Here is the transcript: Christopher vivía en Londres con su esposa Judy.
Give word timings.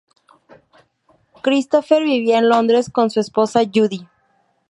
Christopher 1.43 2.01
vivía 2.01 2.39
en 2.39 2.49
Londres 2.49 2.89
con 2.89 3.11
su 3.11 3.19
esposa 3.19 3.61
Judy. 3.71 4.07